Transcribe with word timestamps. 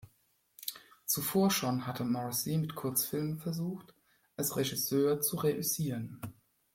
Zuvor 1.05 1.51
schon 1.51 1.85
hatte 1.85 2.03
Morrissey 2.05 2.57
mit 2.57 2.73
Kurzfilmen 2.73 3.37
versucht, 3.37 3.93
als 4.35 4.55
Regisseur 4.57 5.21
zu 5.21 5.35
reüssieren. 5.35 6.19